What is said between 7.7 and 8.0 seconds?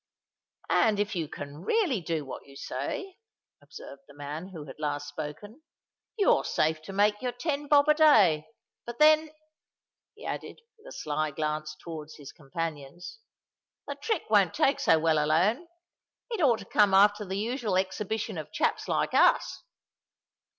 a